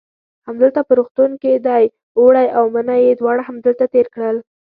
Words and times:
همدلته 0.47 0.81
په 0.87 0.93
روغتون 0.99 1.31
کې 1.41 1.51
دی، 1.67 1.83
اوړی 2.19 2.47
او 2.57 2.63
منی 2.73 2.99
یې 3.05 3.11
دواړه 3.19 3.41
همدلته 3.49 3.85
تېر 3.93 4.07
کړل. 4.15 4.37